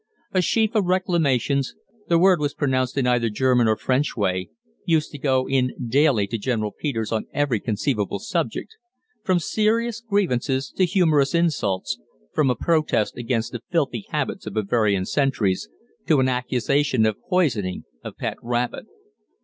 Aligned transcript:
A 0.31 0.41
sheaf 0.41 0.73
of 0.73 0.85
Reclamations 0.85 1.75
(the 2.07 2.17
word 2.17 2.39
was 2.39 2.55
pronounced 2.55 2.97
in 2.97 3.05
either 3.05 3.29
German 3.29 3.67
or 3.67 3.75
French 3.77 4.17
way) 4.17 4.49
used 4.83 5.11
to 5.11 5.19
go 5.19 5.47
in 5.47 5.73
daily 5.89 6.25
to 6.25 6.39
General 6.39 6.71
Peters 6.71 7.11
on 7.11 7.27
every 7.35 7.59
conceivable 7.59 8.17
subject, 8.17 8.77
from 9.23 9.37
serious 9.37 10.01
grievances 10.01 10.71
to 10.71 10.85
humorous 10.85 11.35
insults, 11.35 11.99
from 12.33 12.49
a 12.49 12.55
protest 12.55 13.15
against 13.15 13.51
the 13.51 13.61
filthy 13.71 14.05
habits 14.09 14.47
of 14.47 14.55
Bavarian 14.55 15.05
sentries 15.05 15.69
to 16.07 16.19
an 16.19 16.27
accusation 16.27 17.05
of 17.05 17.21
poisoning 17.29 17.83
a 18.03 18.11
pet 18.11 18.37
rabbit. 18.41 18.87